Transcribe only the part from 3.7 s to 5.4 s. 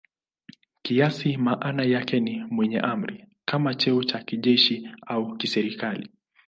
cheo cha kijeshi au